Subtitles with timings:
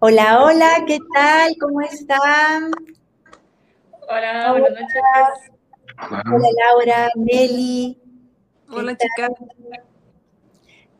[0.00, 1.56] Hola, hola, ¿qué tal?
[1.60, 2.70] ¿Cómo están?
[4.08, 5.50] Hola, buenas noches.
[6.32, 8.00] Hola, Laura, Nelly.
[8.70, 9.30] Hola, chicas.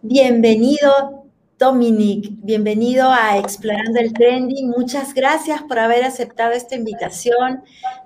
[0.03, 1.28] Bienvenido,
[1.59, 2.31] Dominic.
[2.45, 4.71] Bienvenido a Explorando el Trending.
[4.71, 7.63] Muchas gracias por haber aceptado esta invitación.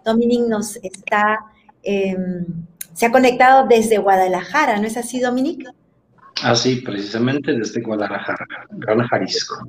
[0.07, 1.39] Dominic nos está,
[1.83, 2.47] em,
[2.95, 5.69] se ha conectado desde Guadalajara, ¿no es así, Dominic?
[6.43, 9.69] Así, ah, precisamente desde Guadalajara, Gran Jalisco.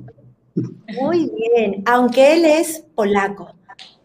[0.54, 3.54] Muy bien, aunque él es polaco,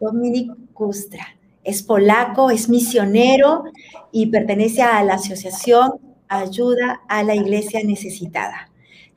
[0.01, 1.25] Dominik Kustra.
[1.63, 3.63] Es polaco, es misionero
[4.11, 5.91] y pertenece a la asociación
[6.27, 8.68] Ayuda a la Iglesia Necesitada.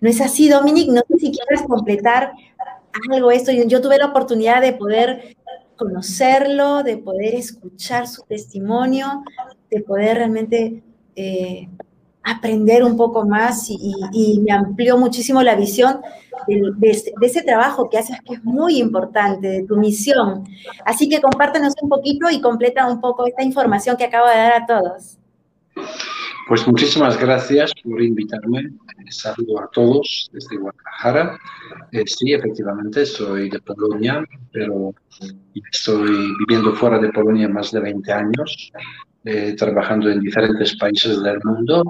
[0.03, 0.89] ¿No es así, Dominic?
[0.89, 2.33] No sé si quieres completar
[3.09, 3.53] algo esto.
[3.53, 5.37] Yo tuve la oportunidad de poder
[5.77, 9.23] conocerlo, de poder escuchar su testimonio,
[9.71, 10.83] de poder realmente
[11.15, 11.69] eh,
[12.25, 16.01] aprender un poco más y, me amplió muchísimo la visión
[16.49, 20.43] de, ese trabajo que haces, que es muy importante, de tu misión.
[20.85, 24.63] Así que compártenos un poquito y completa un poco esta información que acabo de dar
[24.63, 25.19] a todos.
[26.49, 28.61] Pues muchísimas gracias por invitarme.
[28.61, 31.39] Eh, saludo a todos desde Guadalajara.
[31.93, 34.95] Eh, sí, efectivamente, soy de Polonia, pero
[35.71, 38.73] estoy viviendo fuera de Polonia más de 20 años.
[39.25, 41.85] Eh, trabajando en diferentes países del mundo.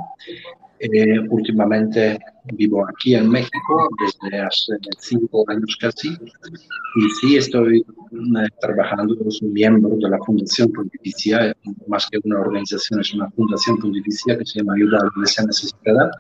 [0.85, 2.19] Eh, últimamente
[2.55, 6.09] vivo aquí en México desde hace cinco años casi.
[6.09, 11.55] Y sí estoy eh, trabajando, soy miembro de la Fundación Pontificia,
[11.87, 15.45] más que una organización, es una fundación pontificia que se llama Ayuda a la Iglesia
[15.45, 16.11] Necesitada.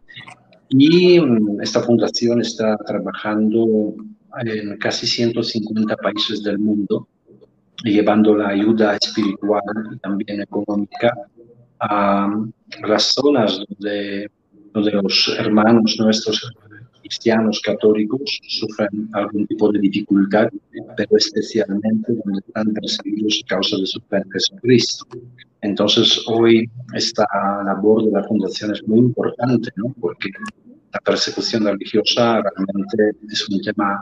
[0.68, 3.96] Y mm, esta fundación está trabajando
[4.44, 7.08] en casi 150 países del mundo
[7.82, 11.12] llevando la ayuda espiritual y también económica
[11.80, 12.32] a
[12.86, 14.30] las zonas donde,
[14.74, 16.52] los hermanos nuestros
[17.00, 20.48] cristianos católicos sufren algún tipo de dificultad,
[20.96, 25.06] pero especialmente donde están perseguidos a causa de su fe en Jesucristo.
[25.62, 27.24] Entonces, hoy esta
[27.64, 29.94] labor de la Fundación es muy importante, ¿no?
[30.00, 30.30] porque
[30.92, 34.00] la persecución religiosa realmente es un tema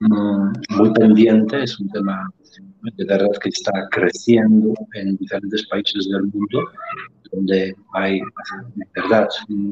[0.00, 2.28] mm, muy pendiente, es un tema
[2.82, 6.64] de verdad que está creciendo en diferentes países del mundo,
[7.32, 9.28] donde hay, de verdad,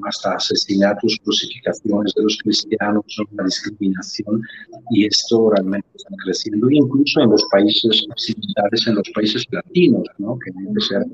[0.07, 4.43] hasta asesinatos, crucificaciones de los cristianos, una discriminación,
[4.91, 10.39] y esto realmente está creciendo, incluso en los países occidentales, en los países latinos, ¿no?
[10.39, 11.05] que debe ser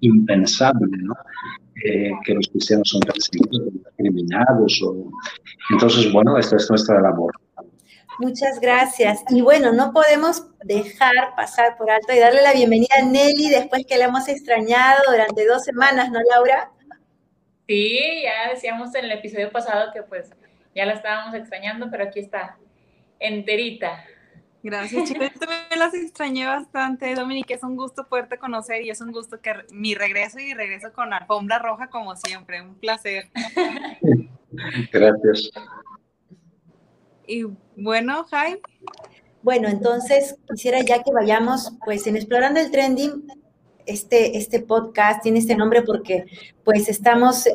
[0.00, 1.14] impensable, ¿no?
[1.84, 4.80] Eh, que los cristianos son perseguidos, discriminados.
[4.82, 5.10] O...
[5.70, 7.32] Entonces, bueno, esta es nuestra labor.
[8.18, 9.24] Muchas gracias.
[9.30, 13.84] Y bueno, no podemos dejar pasar por alto y darle la bienvenida a Nelly después
[13.86, 16.70] que la hemos extrañado durante dos semanas, ¿no, Laura?
[17.66, 20.30] Sí, ya decíamos en el episodio pasado que pues
[20.74, 22.58] ya la estábamos extrañando, pero aquí está,
[23.18, 24.04] enterita.
[24.62, 25.28] Gracias, chicos.
[25.34, 27.52] Yo también las extrañé bastante, Dominique.
[27.52, 31.12] Es un gusto poderte conocer y es un gusto que mi regreso y regreso con
[31.12, 32.62] alfombra roja como siempre.
[32.62, 33.28] Un placer.
[34.90, 35.50] Gracias.
[37.26, 37.44] Y
[37.76, 38.60] bueno, Jaime.
[39.42, 43.26] Bueno, entonces quisiera ya que vayamos, pues en Explorando el Trending,
[43.86, 46.24] este, este podcast tiene este nombre porque
[46.64, 47.54] pues estamos, eh,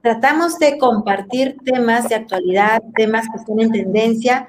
[0.00, 4.48] tratamos de compartir temas de actualidad, temas que están en tendencia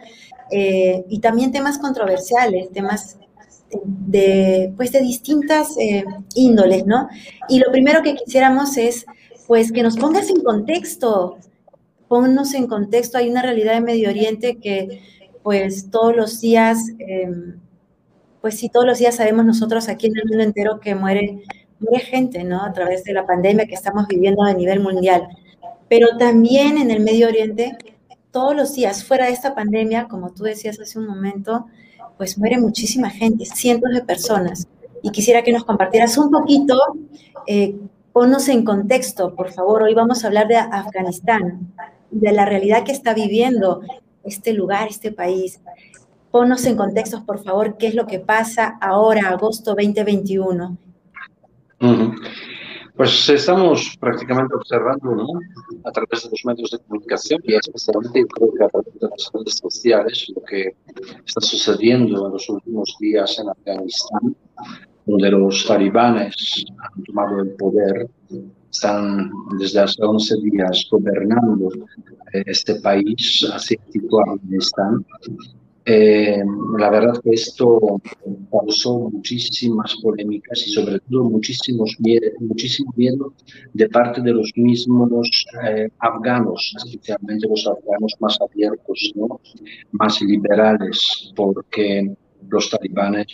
[0.52, 3.18] eh, y también temas controversiales, temas
[3.84, 6.04] de, pues de distintas eh,
[6.36, 7.10] índoles, ¿no?
[7.48, 9.06] Y lo primero que quisiéramos es,
[9.48, 11.38] pues, que nos pongas en contexto
[12.10, 15.02] ponnos en contexto, hay una realidad de Medio Oriente que
[15.44, 17.60] pues todos los días, em,
[18.42, 21.44] pues sí, todos los días sabemos nosotros aquí en el mundo entero que muere,
[21.80, 22.64] muere gente, ¿no?
[22.64, 25.28] A través de la pandemia que estamos viviendo a nivel mundial.
[25.88, 27.78] Pero también en el Medio Oriente,
[28.32, 31.68] todos los días, fuera de esta pandemia, como tú decías hace un momento,
[32.18, 34.68] pues muere muchísima gente, cientos de personas.
[35.04, 36.76] Y quisiera que nos compartieras un poquito,
[37.48, 37.76] eh,
[38.14, 39.84] ponnos en contexto, por favor.
[39.84, 41.72] Hoy vamos a hablar de Afganistán
[42.12, 43.82] de la realidad que está viviendo
[44.24, 45.62] este lugar, este país.
[46.32, 50.78] Ponnos en contextos, por favor, qué es lo que pasa ahora, agosto 2021.
[52.96, 55.26] Pues estamos prácticamente observando ¿no?
[55.86, 59.32] a través de los medios de comunicación y especialmente creo que a través de las
[59.34, 60.76] redes sociales lo que
[61.26, 64.36] está sucediendo en los últimos días en Afganistán,
[65.06, 68.10] donde los talibanes han tomado el poder
[68.72, 71.70] están desde hace 11 días gobernando
[72.34, 75.06] este país, asiático, Afganistán.
[75.86, 76.44] Eh,
[76.78, 78.00] la verdad que esto
[78.52, 81.98] causó muchísimas polémicas y sobre todo muchísimos
[82.40, 83.34] muchísimo miedo
[83.74, 89.40] de parte de los mismos eh, afganos, especialmente los afganos más abiertos, ¿no?
[89.94, 92.14] más liberales, porque
[92.50, 93.26] los talibanes,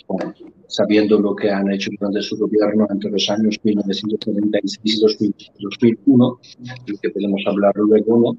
[0.68, 6.38] sabiendo lo que han hecho durante su gobierno entre los años 1996 y 2001,
[6.86, 8.38] lo que podemos hablar luego, ¿no?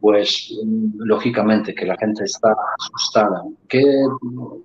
[0.00, 0.56] pues
[0.98, 3.42] lógicamente que la gente está asustada.
[3.68, 3.82] ¿Qué,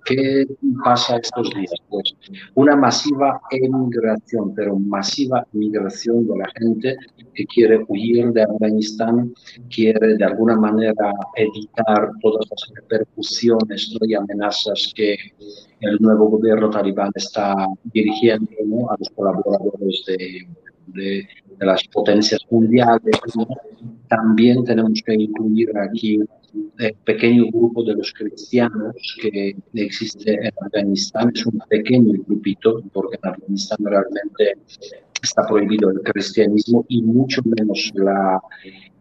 [0.04, 0.46] ¿Qué
[0.84, 1.74] pasa estos días?
[1.88, 2.14] Pues
[2.54, 6.96] una masiva emigración, pero masiva emigración de la gente
[7.34, 9.34] que quiere huir de Afganistán,
[9.74, 15.16] quiere de alguna manera evitar todas las repercusiones y amenazas que
[15.82, 17.54] el nuevo gobierno talibán está
[17.92, 20.46] dirigiendo a los colaboradores de,
[20.86, 21.28] de,
[21.60, 23.16] las potencias mundiales.
[24.08, 26.20] También tenemos que incluir aquí
[26.78, 31.30] el pequeño grupo de los cristianos que existe en Afganistán.
[31.34, 34.56] Es un pequeño grupito, porque en Afganistán realmente
[35.22, 38.40] está prohibido el cristianismo y mucho menos la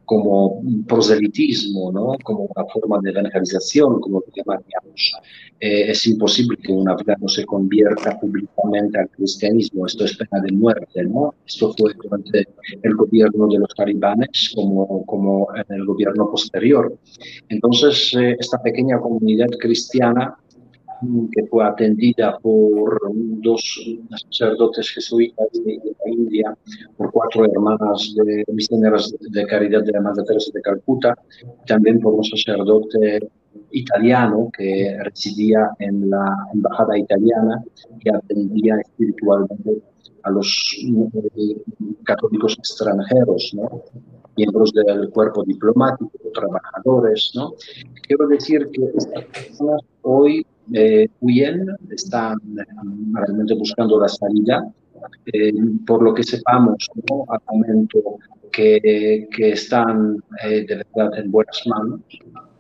[0.06, 2.16] como proselitismo, ¿no?
[2.24, 5.14] como una forma de evangelización, como lo llamaríamos.
[5.60, 10.52] Eh, es imposible que un afgano se convierta públicamente al cristianismo, esto es pena de
[10.52, 11.04] muerte.
[11.04, 11.34] ¿no?
[11.46, 12.48] Esto fue durante
[12.82, 16.98] el gobierno de los talibanes como, como en el gobierno posterior.
[17.50, 20.36] Entonces, eh, esta pequeña comunidad cristiana
[21.32, 23.00] que fue atendida por
[23.42, 23.62] dos
[24.30, 26.58] sacerdotes jesuitas de, la India,
[26.98, 31.16] por cuatro hermanas de misioneras de caridad de la Madre Teresa de Calcuta,
[31.66, 33.20] también por un sacerdote
[33.72, 37.64] italiano que residía en la embajada italiana
[38.00, 39.82] y atendía espiritualmente
[40.24, 40.76] a los
[41.36, 41.58] eh,
[42.04, 43.84] católicos extranjeros, ¿no?
[44.38, 47.32] miembros del cuerpo diplomático, trabajadores.
[47.36, 47.54] ¿no?
[48.08, 52.64] Quiero decir que estas personas hoy eh, huyen, están eh,
[53.14, 54.72] realmente buscando la salida.
[55.34, 55.52] Eh,
[55.88, 57.26] por lo que sepamos, ¿no?
[57.28, 58.20] al momento
[58.52, 62.02] que, que están de verdad en buenas manos,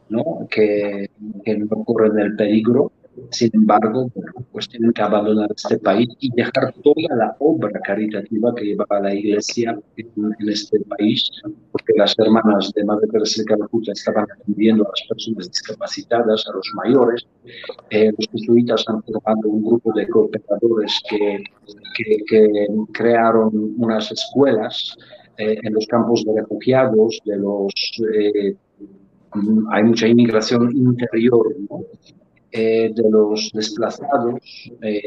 [0.09, 0.47] ¿no?
[0.49, 1.11] que,
[1.45, 2.91] que no corren el peligro
[3.29, 4.11] sin embargo,
[4.51, 9.13] pues tienen que abandonar este país y dejar toda la obra caritativa que llevaba la
[9.13, 11.29] Iglesia en, este país,
[11.71, 16.55] porque las hermanas de Madre Teresa de Calcuta estaban atendiendo a las personas discapacitadas, a
[16.55, 17.25] los mayores.
[17.89, 21.43] Eh, los jesuitas han formado un grupo de cooperadores que,
[21.95, 24.97] que, crearon unas escuelas
[25.37, 27.73] eh, en los campos de refugiados, de los...
[28.13, 28.55] Eh,
[29.71, 31.85] hay mucha inmigración interior, ¿no?
[32.53, 34.41] Eh, de los desplazados
[34.81, 35.01] eh,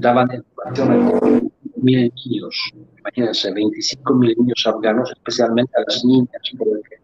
[0.00, 1.30] daban educación a
[1.76, 2.72] mil niños.
[3.00, 6.96] Imagínense, 25 mil niños afganos, especialmente a las niñas, porque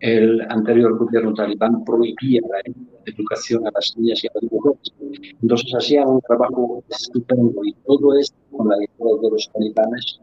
[0.00, 2.72] el anterior gobierno talibán prohibía la
[3.04, 4.94] educación a las niñas y a las mujeres.
[5.42, 10.20] Entonces hacían un trabajo estupendo y todo esto con la ayuda de los talibanes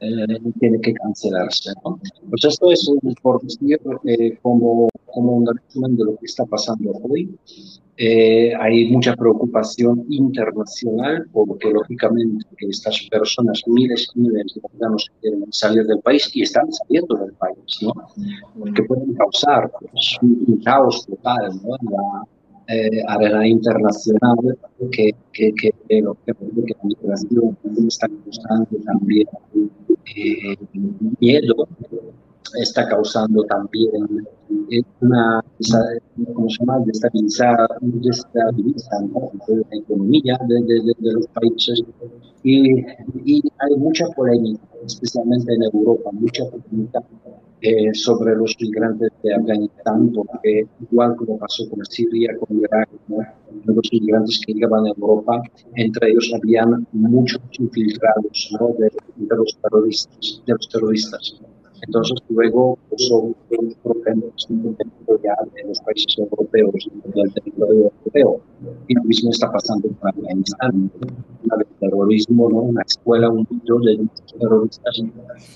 [0.00, 1.72] eh, tiene que cancelarse.
[2.30, 2.90] Pues esto es
[3.22, 3.78] por decir
[4.42, 7.28] como, como un resumen de lo que está pasando hoy.
[7.96, 15.44] Eh, hay mucha preocupación internacional porque lógicamente estas personas, miles y miles de afganos quieren
[15.52, 17.92] salir del país y están saliendo del país, ¿no?
[18.72, 21.76] Que pueden causar pues, un, caos total ¿no?
[21.80, 22.26] en la
[22.68, 24.36] eh, arena internacional
[24.92, 26.14] que, que, que, que, la
[26.82, 29.26] migración está causando también
[30.16, 30.56] eh,
[31.20, 31.68] miedo
[32.60, 34.26] está causando también
[34.70, 35.42] eh, una,
[36.34, 41.82] ¿cómo se llama?, destabiliza la economía de, de, de, los países
[42.42, 42.80] y,
[43.24, 47.02] y, hay mucha polémica, especialmente en Europa, mucha polémica
[47.62, 52.88] eh, sobre los migrantes de Afganistán, porque igual como pasó con Siria, con Irak,
[53.66, 55.42] los migrantes que llegaban a Europa,
[55.74, 58.68] entre ellos habían muchos infiltrados ¿no?
[58.78, 61.40] de, de, los terroristas, de los terroristas.
[61.86, 63.34] Entonces, luego pues, son
[63.82, 64.48] problemas
[65.22, 68.40] ya de los países europeos y del territorio europeo.
[68.88, 70.90] Y lo mismo está pasando en Afganistán.
[71.44, 72.58] El terrorismo, ¿no?
[72.58, 73.98] una escuela, un nicho de
[74.38, 75.02] terroristas.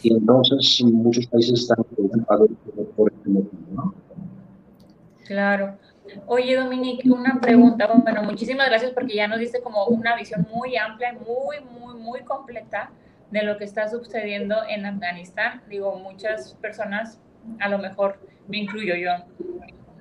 [0.02, 2.50] Y entonces muchos países están preocupados
[2.96, 3.62] por este motivo.
[3.72, 3.94] ¿no?
[5.26, 5.76] Claro.
[6.26, 7.90] Oye, Dominique, una pregunta.
[8.02, 12.20] Bueno, muchísimas gracias porque ya nos diste como una visión muy amplia, muy, muy, muy
[12.20, 12.90] completa
[13.34, 15.60] de lo que está sucediendo en Afganistán.
[15.68, 17.20] Digo, muchas personas,
[17.58, 19.10] a lo mejor me incluyo yo,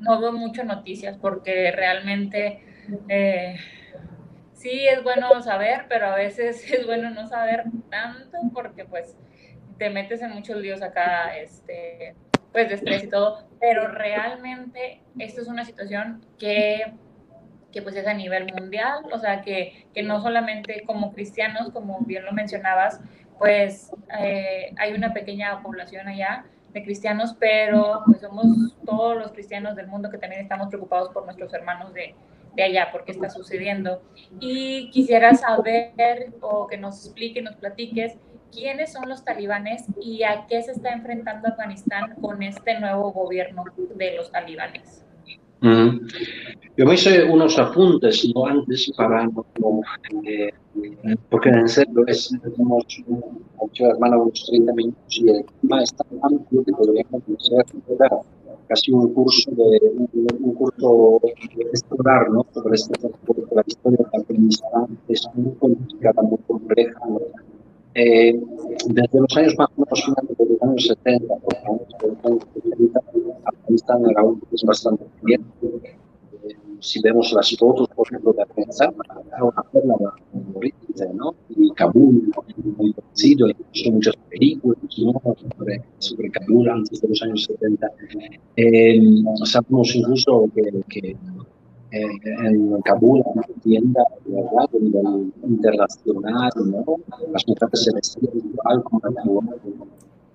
[0.02, 2.64] no veo muchas noticias porque realmente
[3.10, 3.56] eh,
[4.54, 9.18] sí es bueno saber, pero a veces es bueno no saber tanto porque pues
[9.80, 12.14] te metes en muchos líos acá, este,
[12.52, 16.94] pues de estrés y todo, pero realmente esto es una situación que,
[17.72, 21.98] que pues es a nivel mundial, o sea, que, que no solamente como cristianos, como
[22.02, 23.02] bien lo mencionabas,
[23.38, 29.76] pues eh, hay una pequeña población allá de cristianos, pero pues somos todos los cristianos
[29.76, 32.16] del mundo que también estamos preocupados por nuestros hermanos de,
[32.56, 34.02] de allá, porque está sucediendo.
[34.40, 38.18] Y quisiera saber o que nos explique, nos platiques
[38.52, 43.64] quiénes son los talibanes y a qué se está enfrentando Afganistán con este nuevo gobierno
[43.96, 45.06] de los talibanes.
[46.76, 48.46] Yo me hice unos apuntes ¿no?
[48.48, 49.82] antes para, no,
[50.26, 50.52] eh,
[51.30, 52.86] porque en serio es, tenemos
[53.62, 57.66] mucha hermana unos 30 minutos y el tema es tan amplio que podríamos hacer
[58.68, 59.80] casi un curso de
[60.42, 61.22] un, curso
[61.72, 62.46] escolar ¿no?
[62.54, 67.00] sobre este porque la historia de Afganistán es muy complicada, muy compleja.
[67.96, 68.40] Eh,
[68.88, 71.34] desde los años más o menos de los años 70,
[73.46, 75.46] Afganistán era un país bastante bien.
[75.62, 75.96] Eh,
[76.80, 78.94] si vemos las fotos, por ejemplo, de Afganistán,
[79.28, 81.36] era una perla de ¿no?
[81.50, 82.32] Y Kabul,
[82.78, 85.36] muy conocido, incluso muchas películas ¿no?
[85.36, 87.88] sobre, sobre Kabul antes de los años 70.
[88.58, 89.02] Eh,
[89.46, 91.16] sabemos incluso que, que
[91.94, 94.68] eh, en Kabul una tienda ¿verdad?
[94.74, 96.84] a nivel internacional, ¿no?
[97.32, 99.02] las mujeres celestiales igual como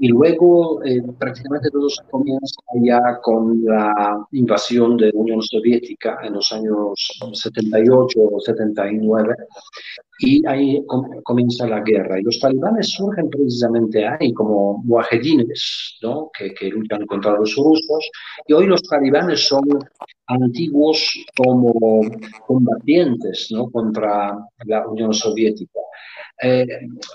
[0.00, 6.18] y luego eh, prácticamente todo se comienza ya con la invasión de la Unión Soviética
[6.22, 9.34] en los años 78 o 79
[10.18, 10.84] y ahí
[11.22, 12.18] comienza la guerra.
[12.18, 16.30] Y los talibanes surgen precisamente ahí como mujahedines, ¿no?
[16.36, 18.10] que, que luchan contra los rusos.
[18.46, 19.64] Y hoy los talibanes son
[20.26, 22.00] antiguos como
[22.46, 23.70] combatientes ¿no?
[23.70, 25.80] contra la Unión Soviética.
[26.40, 26.66] Eh,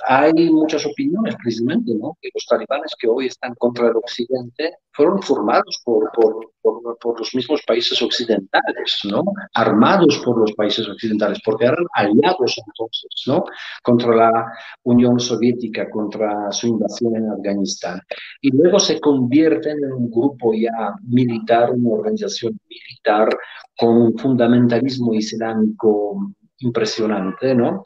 [0.08, 2.18] hay muchas opiniones precisamente, ¿no?
[2.22, 7.34] que los talibanes que hoy están contra el occidente fueron formados por, por, por, los
[7.34, 9.24] mismos países occidentales, ¿no?
[9.53, 13.46] armados por los países occidentales, porque eran aliados entonces ¿no?
[13.82, 14.53] contra la
[14.84, 18.01] Unión Soviética, contra su invasión en Afganistán.
[18.42, 23.30] Y luego se convierten en un grupo ya militar, una organización militar
[23.77, 27.84] con un fundamentalismo islámico impresionante, ¿no?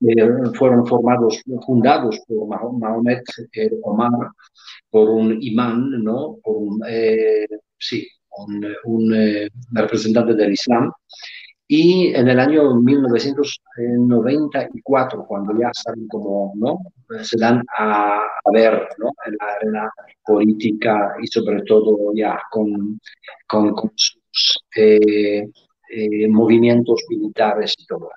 [0.00, 4.30] Eh, fueron formados, fundados por Mahomet eh, Omar,
[4.90, 6.38] por un imán, ¿no?
[6.88, 7.46] Eh,
[7.78, 9.14] sí, un, un
[9.72, 10.90] representante del Islam.
[11.66, 16.78] Y en el año 1994, cuando ya saben cómo, ¿no?
[17.22, 18.20] Se dan a,
[18.52, 19.10] ver, ¿no?
[19.26, 19.90] En la arena
[20.26, 23.00] política y sobre todo ya con,
[23.46, 24.20] con, con sus
[25.94, 28.10] eh, movimientos militares y todo.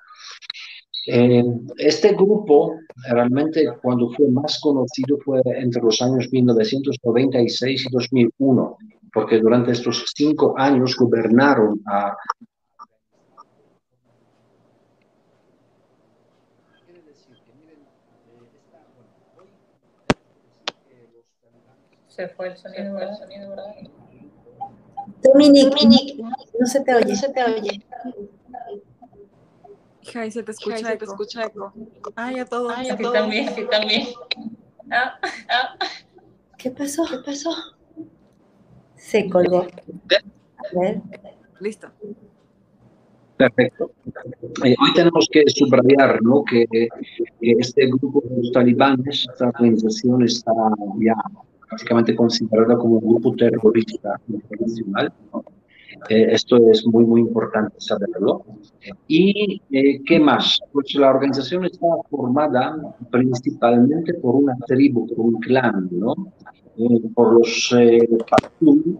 [1.10, 1.42] Eh,
[1.78, 2.74] este grupo
[3.08, 8.76] realmente cuando fue más conocido fue entre los años 1996 y 2001,
[9.12, 12.14] porque durante estos cinco años gobernaron a...
[22.08, 23.74] Se fue el sonido, el sonido, ¿verdad?
[25.22, 26.16] Dominic,
[26.58, 27.84] no se te oye, se te oye.
[30.02, 31.72] Hija, y se te escucha, se te escucha eco.
[32.14, 32.72] Ay, a todos.
[32.74, 33.12] Ay, a todos.
[33.12, 34.08] también, sí, también.
[34.90, 35.18] Ah,
[35.50, 35.78] ah.
[36.56, 37.04] ¿Qué pasó?
[37.08, 37.50] ¿Qué pasó?
[38.96, 39.62] Se colgó.
[39.62, 41.02] A ver.
[41.60, 41.88] Listo.
[43.36, 43.92] Perfecto.
[44.64, 46.42] Eh, hoy tenemos que subrayar ¿no?
[46.44, 46.88] que, que
[47.40, 50.52] este grupo de los talibanes, esta organización está
[50.98, 51.14] ya
[51.70, 55.12] básicamente considerada como un grupo terrorista internacional.
[56.08, 58.44] Eh, esto es muy, muy importante saberlo.
[59.08, 60.60] ¿Y eh, qué más?
[60.72, 62.76] Pues la organización está formada
[63.10, 66.14] principalmente por una tribu, por un clan, ¿no?
[66.76, 67.74] Eh, por los
[68.30, 68.98] Pashtun,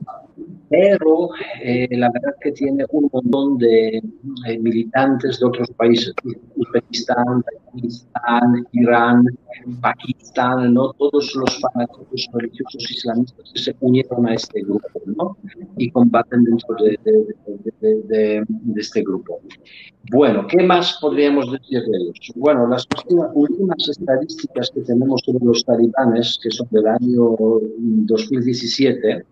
[0.71, 1.31] pero
[1.63, 4.03] eh, la verdad que tiene un montón de
[4.47, 6.15] eh, militantes de otros países,
[6.57, 7.43] Uzbekistán,
[7.73, 9.25] Pakistán, Irán,
[9.81, 10.93] Pakistán, ¿no?
[10.95, 15.37] todos los fanáticos religiosos islamistas que se unieron a este grupo ¿no?
[15.77, 16.99] y combaten dentro de,
[17.81, 18.45] de, de,
[18.77, 19.41] este grupo.
[20.11, 22.33] Bueno, ¿qué más podríamos decir de ellos?
[22.35, 22.87] Bueno, las
[23.35, 29.25] últimas estadísticas que tenemos sobre los talibanes, que son del año 2017,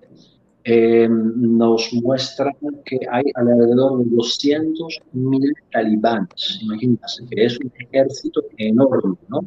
[0.68, 2.52] eh, nos muestran
[2.84, 6.58] que hay alrededor de 200.000 talibanes.
[6.62, 9.44] Imagínense que es un ejército enorme, ¿no?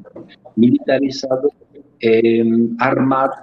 [0.56, 1.52] militarizado,
[2.00, 2.42] eh,
[2.80, 3.34] armado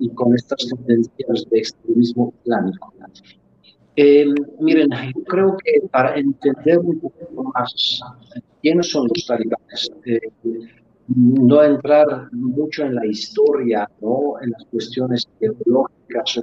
[0.00, 2.94] y con estas tendencias de extremismo islámico.
[3.96, 4.24] Eh,
[4.58, 8.00] miren, yo creo que para entender un poco más
[8.62, 9.90] quiénes son los talibanes,
[11.16, 14.34] no entrar mucho en la historia, ¿no?
[14.40, 16.40] en las cuestiones teológicas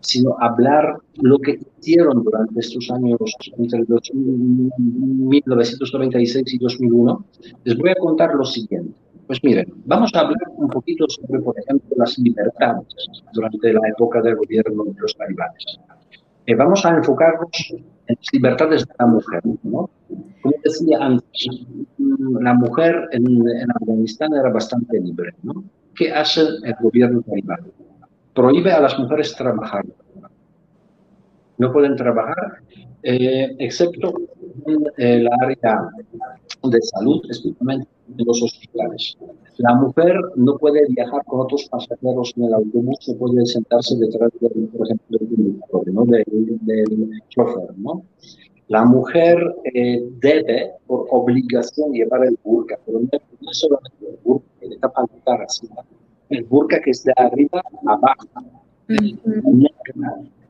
[0.00, 3.18] sino hablar lo que hicieron durante estos años
[3.58, 3.84] entre
[4.78, 7.24] 1996 y 2001,
[7.64, 8.94] les voy a contar lo siguiente.
[9.26, 12.86] Pues miren, vamos a hablar un poquito sobre, por ejemplo, las libertades
[13.32, 15.80] durante la época del gobierno de los talibanes.
[16.54, 19.42] Vamos a enfocarnos en las libertades de la mujer.
[19.64, 19.90] ¿no?
[20.42, 21.48] Como decía antes,
[22.40, 25.34] la mujer en, en Afganistán era bastante libre.
[25.42, 25.64] ¿no?
[25.94, 27.60] ¿Qué hace el gobierno talibán?
[28.34, 29.84] Prohíbe a las mujeres trabajar.
[31.58, 32.58] No pueden trabajar,
[33.02, 34.12] eh, excepto
[34.66, 35.88] en el área
[36.62, 39.16] de salud, especialmente en los hospitales.
[39.58, 44.30] La mujer no puede viajar con otros pasajeros en el autobús, no puede sentarse detrás,
[44.40, 46.04] de, por ejemplo, del conductor, ¿no?
[46.04, 46.24] del,
[46.62, 47.78] del chofer.
[47.78, 48.02] ¿no?
[48.68, 49.38] La mujer
[49.74, 53.08] eh, debe, por obligación, llevar el burka, pero no
[53.50, 55.76] es solamente el burka que le tapa la cara, sino
[56.30, 58.26] el burka que es de arriba a abajo.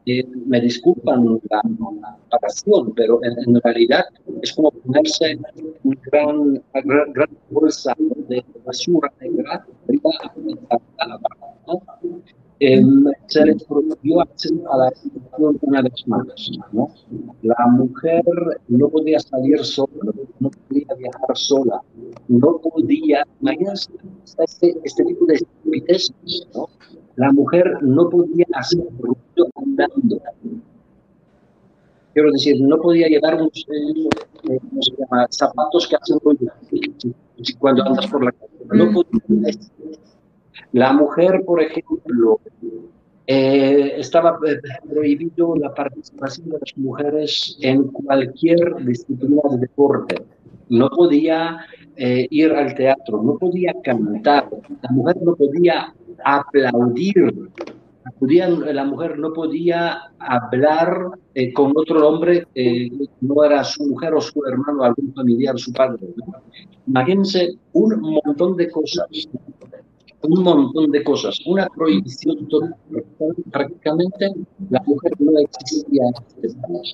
[0.08, 4.04] Eh, me disculpan la, comparación, pero en, realidad
[4.40, 5.36] es como ponerse
[5.82, 6.62] una gran,
[7.12, 7.92] gran, bolsa
[8.28, 10.10] de basura negra arriba
[10.70, 11.82] a abajo.
[12.60, 12.80] Eh,
[13.26, 16.50] se les prohibió acceso a la educación una vez más.
[16.72, 16.88] ¿no?
[17.42, 18.22] La mujer
[18.68, 21.82] no podía salir sola, no podía viajar sola,
[22.28, 23.90] no podía, imagínense
[24.38, 26.68] este, este tipo de estupideces, ¿no?
[27.16, 29.45] La mujer no podía hacer ruido
[29.84, 30.20] andando.
[32.12, 34.58] Quiero decir, no podía llevar unos eh,
[35.30, 36.52] zapatos que hacen ruido
[37.58, 38.52] cuando andas por la calle.
[38.72, 39.50] No podía
[40.72, 42.40] la mujer, por ejemplo,
[43.26, 50.22] eh, estaba eh, prohibido la participación de las mujeres en cualquier disciplina de deporte.
[50.68, 51.58] No podía
[51.96, 54.48] eh, ir al teatro, no podía cantar,
[54.82, 57.50] la mujer no podía aplaudir,
[58.72, 61.10] la mujer no podía hablar
[61.54, 66.06] con otro hombre que no era su mujer o su hermano, algún familiar, su padre.
[66.86, 69.08] Imagínense un montón de cosas
[70.28, 72.74] un montón de cosas, una prohibición total.
[73.50, 74.32] Prácticamente
[74.70, 76.04] la mujer no existía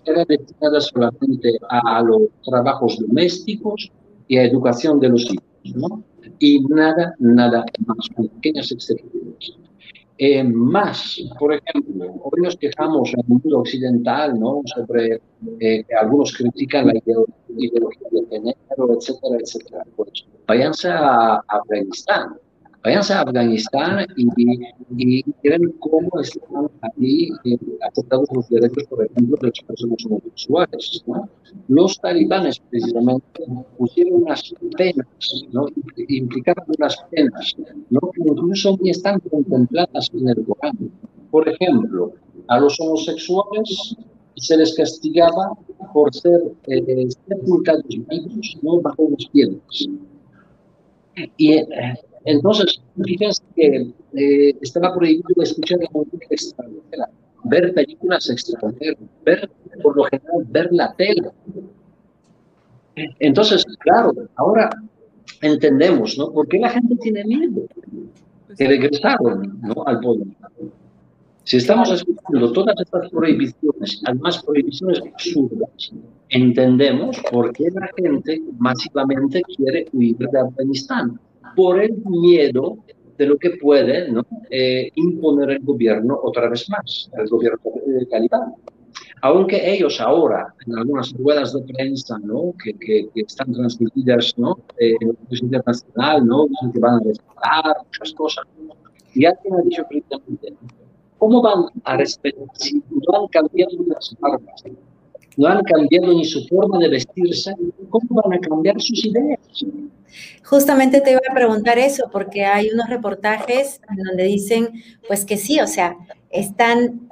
[0.06, 3.90] era destinada solamente a, los trabajos domésticos
[4.28, 6.02] y a educación de los hijos, ¿no?
[6.38, 9.56] Y nada, nada más, con pequeñas excepciones.
[10.24, 14.62] Eh, más, por ejemplo, hoy nos quejamos en el mundo occidental, ¿no?
[14.66, 15.20] Sobre
[15.58, 16.94] eh, que algunos critican la
[17.48, 19.84] ideología de género, etcétera, etcétera.
[19.96, 22.36] Pues váyanse a Afganistán
[22.82, 24.26] váyanse a Afganistán y,
[24.96, 25.22] y,
[25.78, 27.58] cómo están aquí eh,
[28.34, 31.04] los derechos, por ejemplo, de las personas homosexuales.
[31.68, 33.44] Los talibanes, precisamente,
[33.78, 35.06] pusieron unas penas,
[35.52, 35.66] ¿no?
[36.08, 40.90] implicaron unas penas, que incluso ni están contempladas en el Corán.
[41.30, 42.12] Por ejemplo,
[42.48, 43.96] a los homosexuales
[44.36, 45.52] se les castigaba
[45.92, 48.80] por ser eh, sepultados vivos ¿no?
[48.80, 49.88] bajo las piedras.
[51.36, 51.68] Y eh,
[52.24, 57.10] entonces, fíjense que eh, estaba prohibido escuchar la música extranjera,
[57.44, 59.50] ver películas extranjeras, ver,
[59.82, 61.30] por lo general, ver la tele.
[63.18, 64.70] Entonces, claro, ahora
[65.40, 66.30] entendemos, ¿no?
[66.30, 67.62] ¿Por qué la gente tiene miedo?
[68.56, 69.82] Que regresaron ¿no?
[69.86, 70.26] al poder.
[71.44, 75.92] Si estamos escuchando todas estas prohibiciones, además prohibiciones absurdas,
[76.28, 81.18] entendemos por qué la gente masivamente quiere huir de Afganistán
[81.54, 82.78] por el miedo
[83.18, 84.24] de lo que puede ¿no?
[84.50, 87.60] eh, imponer el gobierno otra vez más, el gobierno
[88.10, 88.54] talibán.
[89.22, 92.52] Aunque ellos ahora, en algunas ruedas de prensa ¿no?
[92.62, 94.58] que, que, están transmitidas ¿no?
[94.78, 96.46] Eh, en la internacional, ¿no?
[96.72, 98.44] que van a respetar muchas cosas,
[99.14, 100.54] y alguien ha dicho precisamente,
[101.18, 104.64] ¿cómo van a respetar si no han cambiado las armas?
[105.36, 107.54] No han cambiado ni su forma de vestirse,
[107.90, 109.38] ¿cómo van a cambiar sus ideas?
[110.44, 114.68] Justamente te iba a preguntar eso, porque hay unos reportajes en donde dicen,
[115.08, 115.96] pues que sí, o sea,
[116.30, 117.10] están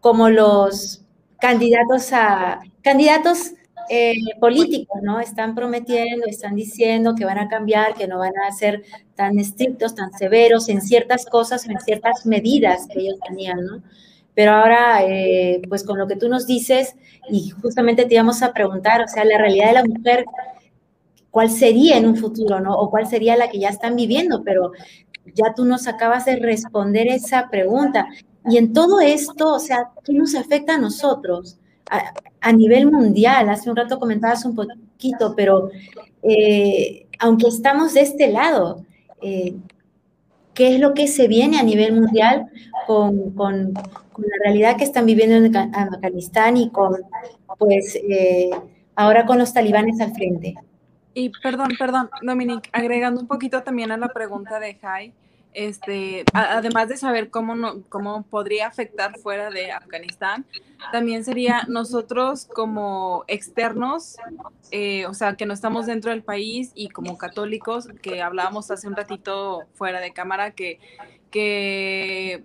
[0.00, 1.02] como los
[1.40, 3.52] candidatos a candidatos
[3.88, 5.20] eh, políticos, ¿no?
[5.20, 8.84] Están prometiendo, están diciendo que van a cambiar, que no van a ser
[9.16, 13.82] tan estrictos, tan severos en ciertas cosas en ciertas medidas que ellos tenían, ¿no?
[14.40, 16.96] Pero ahora, eh, pues con lo que tú nos dices,
[17.28, 20.24] y justamente te íbamos a preguntar, o sea, la realidad de la mujer
[21.30, 22.74] cuál sería en un futuro, ¿no?
[22.74, 24.72] O cuál sería la que ya están viviendo, pero
[25.34, 28.08] ya tú nos acabas de responder esa pregunta.
[28.48, 31.58] Y en todo esto, o sea, ¿qué nos afecta a nosotros?
[32.40, 33.50] a, nivel mundial.
[33.50, 35.68] Hace un rato comentabas un poquito, pero
[36.22, 38.86] eh, aunque estamos de este lado,
[39.20, 39.54] eh,
[40.60, 42.50] ¿qué es lo que se viene a nivel mundial
[42.86, 46.98] con, la realidad que están viviendo en Afganistán y con,
[47.58, 48.50] pues, eh,
[48.94, 50.56] ahora con los talibanes al frente?
[51.14, 55.14] Y perdón, perdón, Dominique, agregando un poquito también a la pregunta de Jai,
[55.52, 60.46] este, además de saber cómo, no, cómo podría afectar fuera de Afganistán,
[60.92, 64.16] también sería nosotros como externos,
[64.70, 68.86] eh, o sea, que no estamos dentro del país y como católicos, que hablábamos hace
[68.86, 70.78] un ratito fuera de cámara, que,
[71.30, 72.44] que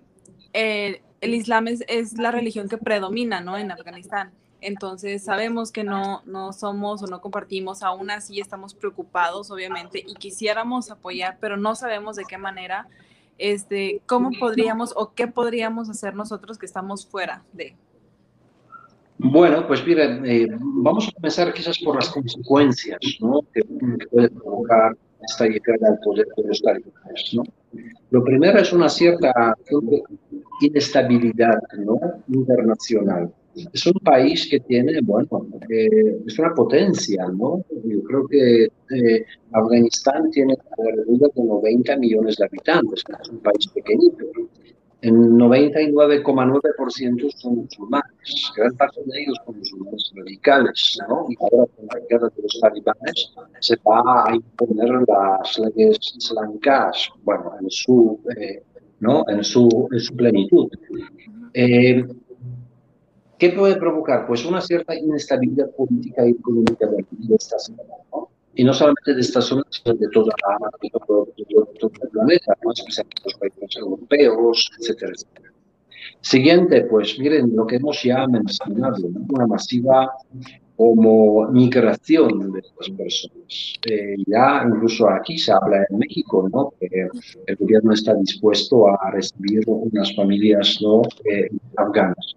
[0.52, 3.56] eh, el Islam es, es, la religión que predomina ¿no?
[3.56, 4.32] en Afganistán.
[4.60, 10.14] Entonces sabemos que no, no somos o no compartimos, aún así estamos preocupados, obviamente, y
[10.14, 12.88] quisiéramos apoyar, pero no sabemos de qué manera,
[13.38, 17.76] este, cómo podríamos o qué podríamos hacer nosotros que estamos fuera de.
[19.18, 23.40] Bueno, pues miren, eh, vamos a comenzar quizás por las consecuencias ¿no?
[23.52, 23.62] que,
[24.10, 27.34] puede provocar esta llegada al poder de los talibanes.
[27.34, 27.42] ¿no?
[28.10, 29.54] Lo primero es una cierta
[30.60, 31.98] inestabilidad ¿no?
[32.28, 33.32] internacional
[33.72, 37.64] es un país que tiene, bueno, es una potencia, ¿no?
[37.84, 43.66] Yo creo que eh, Afganistán tiene alrededor de 90 millones de habitantes, es un país
[43.68, 44.26] pequeñito.
[45.02, 51.26] El 99,9% son musulmanes, gran parte de ellos son musulmanes radicales, ¿no?
[51.28, 57.10] Y ahora con la guerra de los talibanes se va a imponer las leyes islámicas,
[57.22, 58.62] bueno, en su, eh,
[59.00, 59.22] ¿no?
[59.28, 60.70] en su, en su plenitud.
[63.38, 64.26] ¿Qué puede provocar?
[64.26, 68.30] Pues una cierta inestabilidad política y económica de, esta zona, ¿no?
[68.54, 72.72] Y no solamente de esta zona, sino de todo, el planeta, ¿no?
[72.72, 75.52] especialmente los países europeos, etcétera, etcétera.
[76.22, 78.96] Siguiente, pues miren lo que hemos ya mencionado,
[79.28, 80.10] una masiva
[80.76, 83.74] como migración de estas personas.
[83.90, 86.74] Eh, ya incluso aquí se habla en México, ¿no?
[86.78, 87.08] que
[87.46, 91.02] el gobierno está dispuesto a recibir unas familias ¿no?
[91.24, 92.34] Eh, afganas.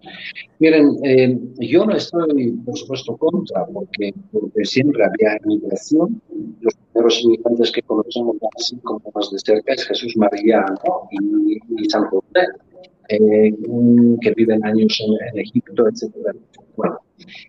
[0.58, 6.20] Miren, eh, yo no estoy, por supuesto, contra, porque, porque siempre había migración.
[6.60, 10.64] Los primeros inmigrantes que conocemos así como más de cerca es Jesús María
[11.10, 12.46] y, y San José.
[13.08, 16.14] que viven años en, en Egipto, etc.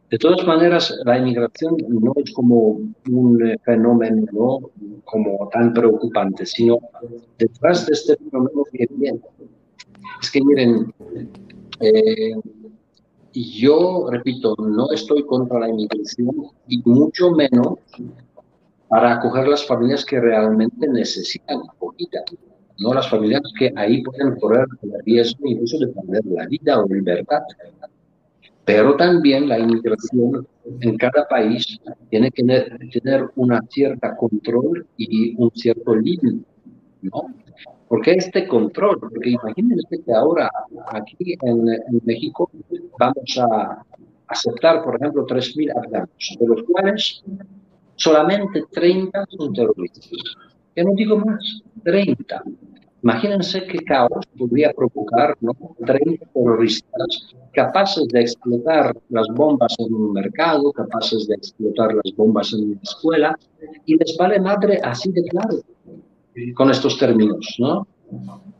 [0.09, 4.69] De todas maneras, la inmigración no es como un eh, fenómeno ¿no?
[5.05, 6.77] como tan preocupante, sino
[7.37, 9.21] detrás de este fenómeno que viene.
[10.21, 10.93] Es que miren,
[11.79, 12.33] eh,
[13.33, 16.29] yo repito, no estoy contra la inmigración
[16.67, 17.79] y mucho menos
[18.89, 22.23] para acoger las familias que realmente necesitan acogida,
[22.79, 26.87] no las familias que ahí pueden correr el riesgo incluso de perder la vida o
[26.87, 27.41] libertad
[28.65, 30.47] pero también la inmigración
[30.81, 36.45] en cada país tiene que tener una cierta control y un cierto límite,
[37.01, 37.25] ¿no?
[37.87, 40.49] Porque este control, porque imagínense que ahora
[40.93, 41.65] aquí en,
[42.05, 42.49] México
[42.97, 43.83] vamos a
[44.27, 47.21] aceptar, por ejemplo, 3.000 afganos, de los cuales
[47.95, 50.09] solamente 30 son terroristas.
[50.75, 52.43] Yo no digo más, 30.
[53.03, 55.53] Imagínense qué caos podría provocar ¿no?
[55.85, 62.53] 30 terroristas capaces de explotar las bombas en un mercado, capaces de explotar las bombas
[62.53, 63.37] en una escuela,
[63.85, 65.57] y les vale madre así de claro
[66.55, 67.87] con estos términos, ¿no?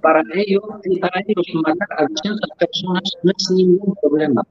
[0.02, 0.64] Para ellos,
[1.00, 4.42] para ellos matar a 200 personas no es ningún problema,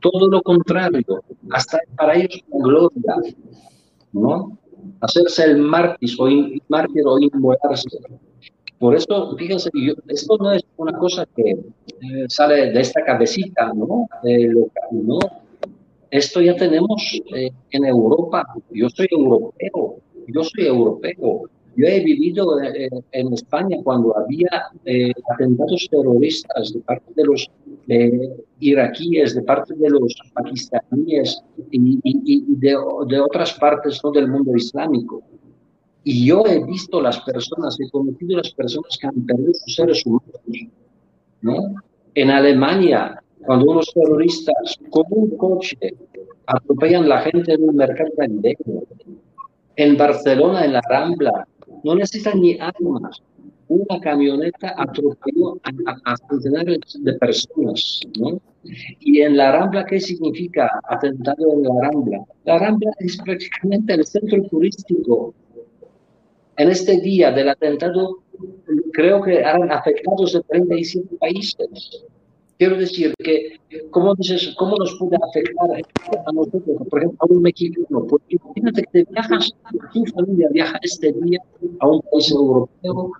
[0.00, 3.16] todo lo contrario, hasta para ellos gloria,
[4.12, 4.56] ¿no?
[5.00, 6.28] Hacerse el mártir o,
[6.68, 7.88] mártir o inmolarse
[8.84, 9.70] por eso, fíjense,
[10.08, 14.06] esto no es una cosa que eh, sale de esta cabecita, ¿no?
[16.10, 17.00] Esto ya tenemos
[17.34, 18.44] eh, en Europa.
[18.70, 19.96] Yo soy europeo,
[20.28, 21.48] yo soy europeo.
[21.76, 24.50] Yo he vivido eh, en España cuando había
[25.32, 27.50] atentados terroristas de parte de los
[28.60, 32.76] iraquíes, de parte de los pakistaníes y, de,
[33.08, 35.22] de, otras partes del mundo islámico.
[36.04, 40.04] Y yo he visto las personas, he conocido las personas que han perdido sus seres
[40.04, 40.38] humanos.
[41.40, 41.74] ¿no?
[42.14, 45.76] En Alemania, cuando unos terroristas con un coche
[46.46, 48.82] atropellan a la gente en un mercado andino.
[49.76, 51.46] En Barcelona, en la Rambla,
[51.82, 53.22] no necesitan ni armas.
[53.68, 55.58] Una camioneta atropelló
[56.04, 58.00] a, centenares de personas.
[58.18, 58.40] ¿no?
[59.00, 62.24] Y en la Rambla, ¿qué significa atentado en la Rambla?
[62.44, 65.34] La Rambla es prácticamente el centro turístico
[66.56, 68.18] en este día del atentado,
[68.92, 72.04] creo que han afectados de 37 países.
[72.56, 73.58] Quiero decir que,
[73.90, 78.06] ¿cómo dices, cómo nos puede afectar a nosotros, por ejemplo, a un mexicano?
[78.08, 79.52] Pues imagínate que viajas,
[79.92, 81.40] tu familia viaja este día
[81.80, 83.12] a un país europeo,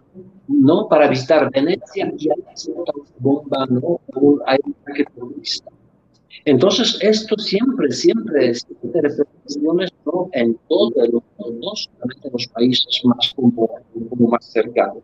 [0.46, 0.88] ¿no?
[0.88, 4.00] Para visitar Venecia y hay una bomba, ¿no?
[4.46, 5.70] Hay un ataque terrorista.
[6.46, 10.28] Entonces, esto siempre, siempre tiene repercusiones ¿no?
[10.32, 13.68] en todo el mundo, no solamente en los países más, como,
[14.10, 15.02] como más cercanos.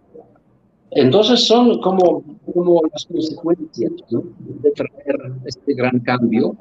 [0.92, 2.22] Entonces son como,
[2.52, 4.24] como las consecuencias ¿no?
[4.38, 6.56] de traer este gran cambio.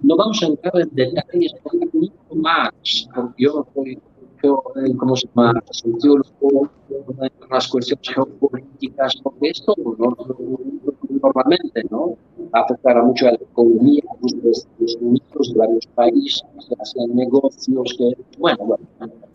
[0.00, 1.54] No vamos a entrar en detalles
[1.92, 2.72] mucho más,
[3.14, 3.98] porque yo no soy,
[4.42, 4.62] yo,
[4.96, 6.70] ¿cómo se llama?, sociólogo,
[7.20, 10.16] en las cuestiones geopolíticas, porque esto no,
[11.22, 12.16] normalmente no
[12.52, 16.42] afectará mucho a la economía los, los ministros de varios países,
[16.78, 18.84] hacen negocios, que, bueno, bueno,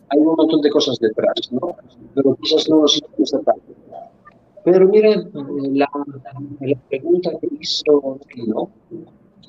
[0.09, 1.75] hay un montón de cosas detrás, ¿no?
[2.13, 3.73] Pero quizás no nos interesa tanto.
[4.63, 5.29] Pero miren,
[5.73, 5.89] la,
[6.61, 8.69] la pregunta que hizo, ¿no?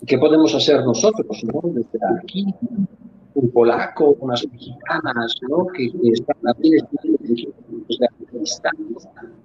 [0.06, 1.60] ¿Qué podemos hacer nosotros, ¿no?
[1.70, 2.46] Desde aquí,
[3.34, 5.66] un polaco, unas mexicanas, ¿no?
[5.68, 6.82] Que, que están aquí de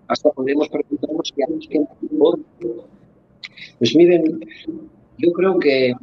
[0.08, 1.86] Hasta podemos preguntarnos qué hay que
[3.80, 4.40] Pues miren,
[5.18, 5.94] yo creo que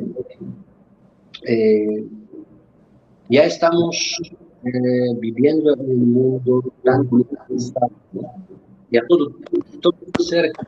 [1.46, 2.04] eh,
[3.28, 4.18] ya estamos
[4.64, 7.08] eh, viviendo en un mundo tan
[8.90, 9.32] y a todo,
[9.80, 10.66] todo cerca.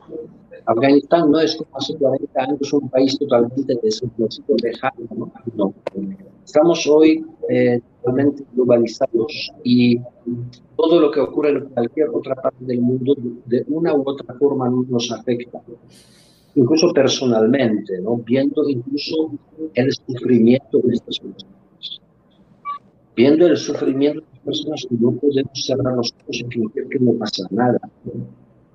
[0.65, 5.07] Afganistán no es como hace 40 años un país totalmente desconocido, lejano.
[5.15, 5.31] ¿no?
[5.55, 5.73] no.
[6.45, 9.99] Estamos hoy eh, totalmente globalizados y
[10.75, 14.69] todo lo que ocurre en cualquier otra parte del mundo de una u otra forma
[14.69, 15.61] nos afecta,
[16.55, 18.17] incluso personalmente, ¿no?
[18.17, 19.31] viendo incluso
[19.73, 22.01] el sufrimiento de estas personas,
[23.15, 27.45] viendo el sufrimiento personas que no podemos cerrar los ojos y fingir que no pasa
[27.51, 27.79] nada.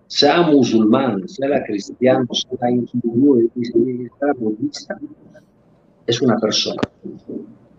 [0.06, 4.98] Sea musulmán, sea cristiano, sea hindú, sea budista,
[6.06, 6.82] es una persona.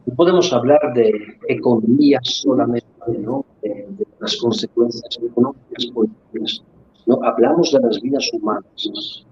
[0.05, 1.11] No podemos hablar de
[1.47, 2.87] economía solamente,
[3.19, 3.45] ¿no?
[3.61, 6.63] de, las consecuencias económicas, políticas.
[7.05, 9.25] No, hablamos de las vidas humanas.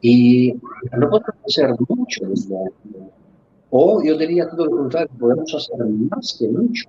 [0.00, 2.56] Y no podemos hacer mucho desde.
[3.76, 6.88] O yo diría todo lo contrario, podemos hacer más que mucho.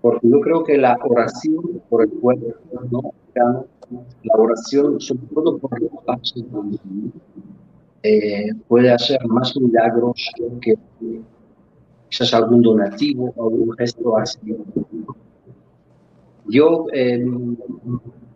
[0.00, 2.54] Porque yo creo que la oración por el pueblo,
[2.92, 3.12] ¿no?
[3.34, 6.32] la oración, sobre todo por la paz,
[8.04, 10.76] eh, puede hacer más milagros que
[12.08, 14.56] quizás algún donativo o algún gesto así.
[16.46, 17.20] Yo, eh,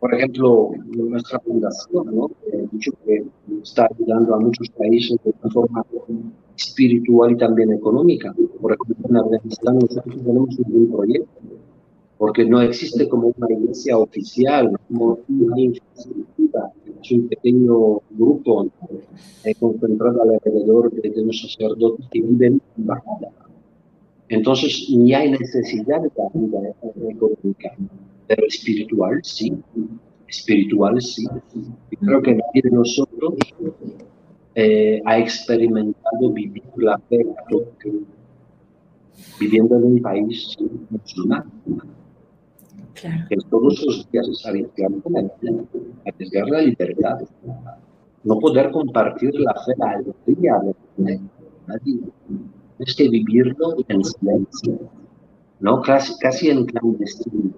[0.00, 2.30] por ejemplo, nuestra fundación, ¿no?
[2.52, 3.24] He dicho que
[3.62, 5.84] está ayudando a muchos países de una forma
[6.56, 8.34] espiritual y también económica.
[8.60, 11.40] Por ejemplo, en Afganistán nosotros tenemos un proyecto,
[12.18, 18.66] porque no existe como una iglesia oficial, como una infraestructura, es un pequeño grupo
[19.44, 23.30] eh, concentrado alrededor de, de unos sacerdotes que viven en bajada.
[24.28, 26.60] Entonces, ni hay necesidad de ayuda
[27.08, 27.76] económica,
[28.26, 29.52] pero espiritual sí,
[30.26, 31.26] espiritual sí.
[31.90, 33.34] Y creo que nadie de nosotros
[34.58, 37.26] eh, ha experimentado vivir la fe
[39.38, 40.56] viviendo en un país
[40.88, 41.44] musulmán.
[42.94, 43.26] Claro.
[43.28, 45.64] Que todos los días es arriesgar la vida,
[46.06, 47.18] arriesgar la libertad,
[48.24, 50.58] no poder compartir la fe, la alegría
[50.96, 51.20] de
[51.66, 52.00] nadie.
[52.78, 54.78] Es que vivirlo en silencio,
[55.60, 55.82] ¿no?
[55.82, 57.50] casi, casi en clandestino.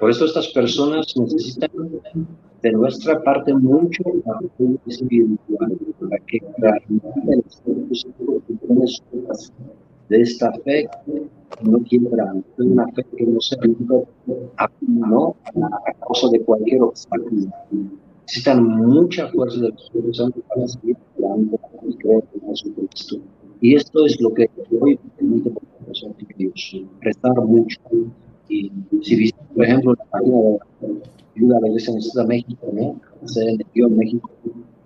[0.00, 1.70] Por eso estas personas necesitan
[2.62, 6.40] de nuestra parte mucho apoyo espiritual para que
[10.08, 10.88] de esta fe
[11.62, 13.56] no quiebran, de una fe que no se
[14.86, 15.36] ¿no?
[15.46, 17.46] a causa de cualquier obstáculo.
[18.22, 23.16] Necesitan mucha fuerza del Espíritu Santo para seguir adelante y creer en Jesucristo.
[23.60, 27.80] Y esto es lo que hoy permite a Dios, rezar mucho.
[28.48, 30.58] Y si viste, por ejemplo, la página de
[31.38, 33.00] ayuda a la Iglesia Necesita México, ¿no?
[33.26, 34.30] Se metió en México,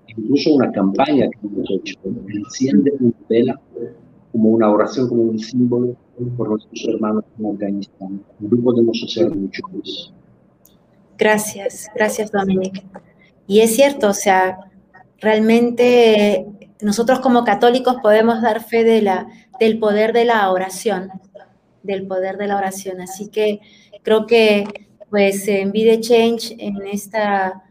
[0.06, 1.94] incluso una campaña que hemos hecho,
[2.28, 3.60] enciende una vela
[4.30, 5.96] como una oración, como un símbolo
[6.36, 8.24] por nuestros hermanos en Afganistán.
[8.40, 10.12] No podemos hacer mucho más.
[11.18, 12.84] Gracias, gracias Dominic.
[13.46, 14.58] Y es cierto, o sea,
[15.20, 16.46] realmente
[16.80, 19.28] nosotros como católicos podemos dar fe de la,
[19.60, 21.10] del poder de la oración,
[21.82, 23.00] del poder de la oración.
[23.00, 23.60] Así que
[24.02, 24.64] creo que
[25.12, 27.62] pues en Be Change, en esta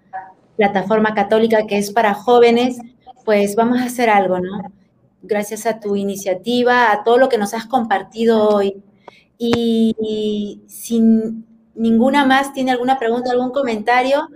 [0.58, 2.77] plataforma católica que es para jóvenes,
[3.25, 4.71] pues vamos a hacer algo, ¿no?
[5.23, 8.84] Gracias a tu iniciativa, a todo lo que nos has compartido hoy.
[9.39, 14.30] Y, sin ninguna más tiene alguna pregunta, algún comentario,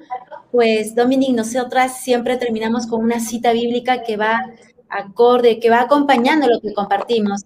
[0.51, 4.41] pues Dominic, nosotras siempre terminamos con una cita bíblica que va
[4.89, 7.43] acorde, que va acompañando lo que compartimos.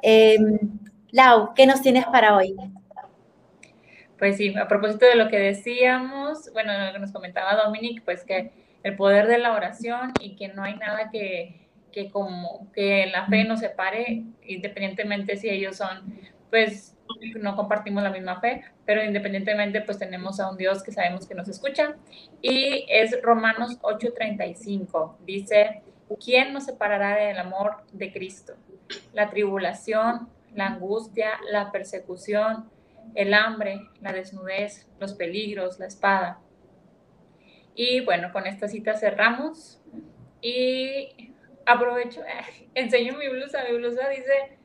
[0.00, 0.58] Em,
[1.10, 2.56] Lau, ¿qué nos tienes para hoy?
[4.22, 8.22] Pues sí, a propósito de lo que decíamos, bueno, lo que nos comentaba Dominic, pues
[8.22, 8.52] que
[8.84, 13.26] el poder de la oración y que no hay nada que, que como que la
[13.26, 16.14] fe nos separe, independientemente si ellos son,
[16.50, 16.96] pues
[17.40, 21.34] no compartimos la misma fe, pero independientemente pues tenemos a un Dios que sabemos que
[21.34, 21.96] nos escucha.
[22.40, 25.82] Y es Romanos 8:35, dice,
[26.24, 28.52] ¿quién nos separará del amor de Cristo?
[29.14, 32.70] La tribulación, la angustia, la persecución,
[33.14, 36.40] el hambre, la desnudez, los peligros, la espada.
[37.74, 39.80] Y bueno, con esta cita cerramos
[40.40, 41.32] y
[41.66, 42.22] aprovecho,
[42.74, 44.58] enseño mi blusa, mi blusa dice,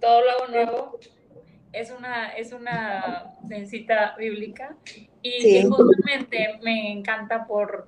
[0.00, 0.98] todo lo hago nuevo,
[1.72, 3.34] es una, es una
[3.66, 4.76] cita bíblica
[5.22, 7.86] y justamente me encanta por,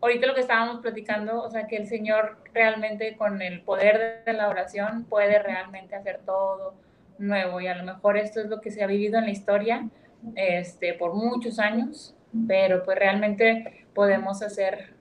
[0.00, 4.32] ahorita lo que estábamos platicando, o sea, que el Señor realmente con el poder de
[4.32, 6.74] la oración puede realmente hacer todo
[7.18, 9.88] nuevo y a lo mejor esto es lo que se ha vivido en la historia
[10.36, 12.14] este, por muchos años,
[12.46, 14.94] pero pues realmente podemos hacer,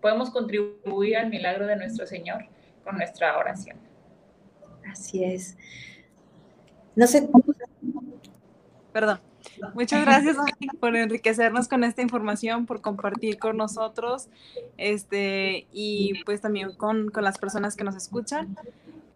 [0.00, 2.46] podemos contribuir al milagro de nuestro Señor
[2.84, 3.76] con nuestra oración.
[4.90, 5.56] Así es.
[6.94, 7.28] No sé.
[8.92, 9.20] Perdón.
[9.74, 10.36] Muchas gracias
[10.80, 14.28] por enriquecernos con esta información, por compartir con nosotros
[14.76, 18.56] este, y pues también con, con las personas que nos escuchan.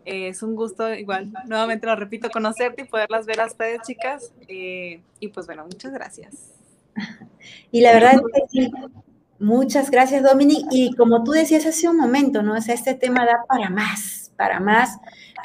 [0.04, 4.32] Eh, es un gusto, igual, nuevamente lo repito, conocerte y poderlas ver a ustedes, chicas.
[4.48, 6.52] Eh, y pues bueno, muchas gracias.
[7.72, 8.20] Y la verdad
[9.38, 10.66] muchas gracias, Dominic.
[10.70, 12.54] Y como tú decías hace un momento, ¿no?
[12.54, 14.98] O sea, este tema da para más, para más,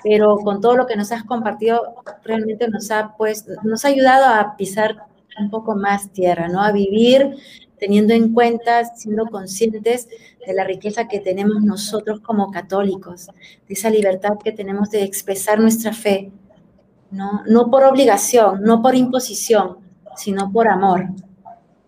[0.03, 4.25] pero con todo lo que nos has compartido, realmente nos ha, pues, nos ha ayudado
[4.25, 5.05] a pisar
[5.39, 6.61] un poco más tierra, ¿no?
[6.61, 7.35] A vivir
[7.79, 10.07] teniendo en cuenta, siendo conscientes
[10.45, 13.27] de la riqueza que tenemos nosotros como católicos,
[13.67, 16.31] de esa libertad que tenemos de expresar nuestra fe,
[17.11, 19.77] no, no por obligación, no por imposición,
[20.15, 21.07] sino por amor,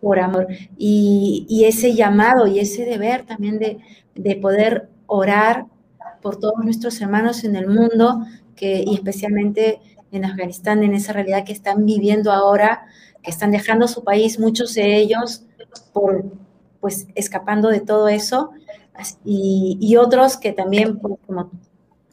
[0.01, 0.47] por amor.
[0.77, 3.79] Y, ese llamado y ese deber también de,
[4.15, 5.65] de, poder orar
[6.21, 8.25] por todos nuestros hermanos en el mundo,
[8.59, 9.79] y especialmente
[10.11, 12.85] en Afganistán, en esa realidad que están viviendo ahora,
[13.27, 15.43] que están dejando su país, muchos de ellos
[15.91, 16.23] por,
[16.79, 18.51] pues, escapando de todo eso,
[19.25, 21.51] y, otros que también, pues, como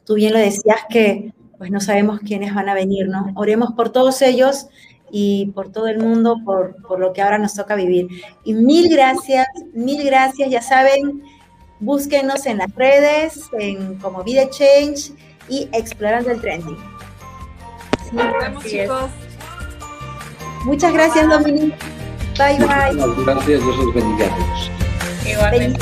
[0.03, 3.31] tú bien lo decías, que pues no sabemos quiénes van a venir, ¿no?
[3.35, 4.67] Oremos por todos ellos
[5.09, 8.09] y por todo el mundo, por, por lo que ahora nos toca vivir.
[8.43, 11.23] Y mil gracias, mil gracias, ya saben,
[11.79, 15.13] búsquenos en las redes, en como Vida Change
[15.47, 16.77] y Explorando el Trending.
[18.65, 19.24] chicos.
[20.65, 21.77] Muchas gracias, Dominique.
[22.37, 23.23] Bye, bye.
[23.23, 24.29] Gracias, Dios los bendiga.
[25.25, 25.79] Igualmente.